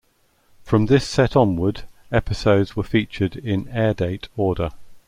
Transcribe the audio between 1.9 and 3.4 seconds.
episodes were featured